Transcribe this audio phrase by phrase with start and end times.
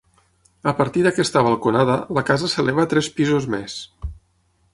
[0.69, 3.79] A partir d'aquesta balconada la casa s'eleva tres pisos més.